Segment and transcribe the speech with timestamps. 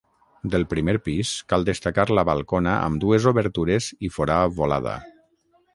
[0.53, 5.01] Del primer pis, cal destacar la balcona amb dues obertures i forà volada.